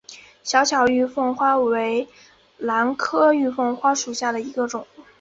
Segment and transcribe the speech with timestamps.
[0.41, 2.07] 小巧玉凤花为
[2.57, 4.87] 兰科玉凤花属下的一个种。